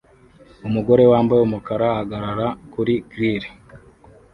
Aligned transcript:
Umugore 0.67 1.03
wambaye 1.11 1.41
umukara 1.43 1.85
ahagarara 1.91 2.47
kuri 2.73 2.93
grill 3.11 3.43